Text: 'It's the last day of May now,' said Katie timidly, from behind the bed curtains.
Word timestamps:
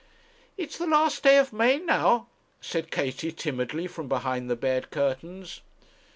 'It's 0.57 0.79
the 0.79 0.87
last 0.87 1.21
day 1.21 1.37
of 1.37 1.53
May 1.53 1.77
now,' 1.77 2.25
said 2.59 2.89
Katie 2.89 3.31
timidly, 3.31 3.85
from 3.85 4.07
behind 4.07 4.49
the 4.49 4.55
bed 4.55 4.89
curtains. 4.89 5.61